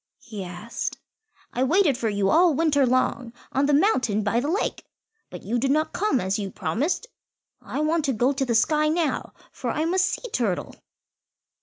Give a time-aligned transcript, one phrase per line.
[0.17, 0.97] he asked;
[1.53, 4.83] "I waited for you all winter long on the mountain by the lake,
[5.29, 7.05] but you did not come as you promised.
[7.61, 10.73] I want to go to the sky now, for I must see Turtle."